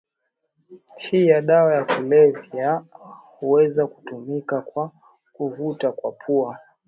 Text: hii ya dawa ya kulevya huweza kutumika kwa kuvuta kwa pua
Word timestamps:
hii 0.97 1.27
ya 1.27 1.41
dawa 1.41 1.73
ya 1.73 1.85
kulevya 1.85 2.85
huweza 3.39 3.87
kutumika 3.87 4.61
kwa 4.61 4.91
kuvuta 5.33 5.91
kwa 5.91 6.11
pua 6.11 6.59